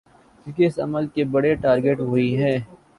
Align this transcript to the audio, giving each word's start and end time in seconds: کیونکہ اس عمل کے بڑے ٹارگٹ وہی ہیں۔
کیونکہ 0.47 0.63
اس 0.65 0.79
عمل 0.79 1.07
کے 1.13 1.23
بڑے 1.33 1.53
ٹارگٹ 1.63 1.99
وہی 2.01 2.35
ہیں۔ 2.37 2.57